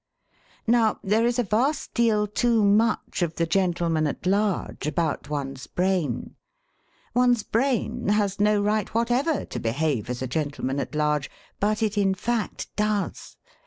[0.65, 5.67] Now, there is a vast deal too much of the gentleman at large about one's
[5.67, 6.35] brain.
[7.13, 11.29] One's brain has no right whatever to behave as a gentleman at large:
[11.59, 13.37] but it in fact does.